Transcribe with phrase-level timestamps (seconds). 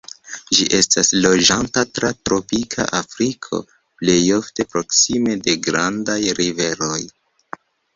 [0.59, 3.63] Ĝi estas loĝanta tra tropika Afriko,
[4.01, 7.01] plej ofte proksime de grandaj riveroj.